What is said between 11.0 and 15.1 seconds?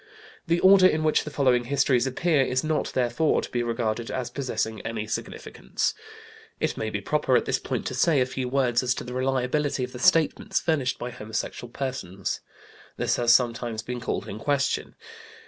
homosexual persons. This has sometimes been called in question.